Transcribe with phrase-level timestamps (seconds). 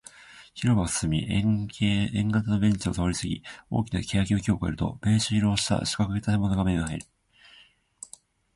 [0.55, 7.05] 広場を進み、円形のベンチを通りすぎ、大きな欅の木を越えると、ベージュ色をした四角い建物が目に入る